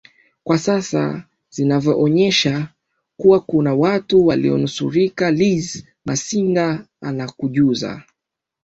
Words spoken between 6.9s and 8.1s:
anakujuza